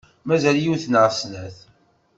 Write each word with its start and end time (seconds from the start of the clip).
Mazal 0.27 0.57
yiwet 0.61 0.85
neɣ 0.87 1.07
snat. 1.19 1.57